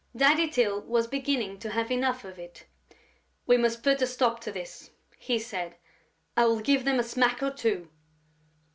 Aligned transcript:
Daddy 0.15 0.47
Tyl 0.49 0.81
was 0.81 1.05
beginning 1.05 1.59
to 1.59 1.69
have 1.69 1.91
enough 1.91 2.23
of 2.25 2.39
it: 2.39 2.65
"We 3.45 3.55
must 3.55 3.83
put 3.83 4.01
a 4.01 4.07
stop 4.07 4.39
to 4.41 4.51
this," 4.51 4.89
he 5.19 5.37
said. 5.37 5.75
"I 6.35 6.45
will 6.45 6.59
give 6.59 6.85
them 6.85 6.97
a 6.99 7.03
smack 7.03 7.43
or 7.43 7.51
two." 7.51 7.87